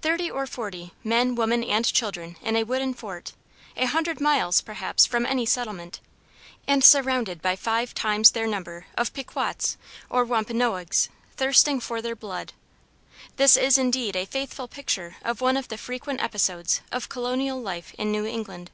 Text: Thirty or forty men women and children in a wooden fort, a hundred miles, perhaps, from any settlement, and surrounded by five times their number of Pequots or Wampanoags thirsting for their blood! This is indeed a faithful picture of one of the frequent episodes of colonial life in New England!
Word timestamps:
Thirty 0.00 0.28
or 0.28 0.44
forty 0.44 0.92
men 1.04 1.36
women 1.36 1.62
and 1.62 1.84
children 1.84 2.36
in 2.42 2.56
a 2.56 2.64
wooden 2.64 2.94
fort, 2.94 3.32
a 3.76 3.86
hundred 3.86 4.20
miles, 4.20 4.60
perhaps, 4.60 5.06
from 5.06 5.24
any 5.24 5.46
settlement, 5.46 6.00
and 6.66 6.82
surrounded 6.82 7.40
by 7.40 7.54
five 7.54 7.94
times 7.94 8.32
their 8.32 8.48
number 8.48 8.86
of 8.98 9.12
Pequots 9.12 9.76
or 10.10 10.24
Wampanoags 10.24 11.10
thirsting 11.36 11.78
for 11.78 12.02
their 12.02 12.16
blood! 12.16 12.54
This 13.36 13.56
is 13.56 13.78
indeed 13.78 14.16
a 14.16 14.26
faithful 14.26 14.66
picture 14.66 15.14
of 15.24 15.40
one 15.40 15.56
of 15.56 15.68
the 15.68 15.78
frequent 15.78 16.20
episodes 16.20 16.80
of 16.90 17.08
colonial 17.08 17.60
life 17.62 17.94
in 17.96 18.10
New 18.10 18.26
England! 18.26 18.72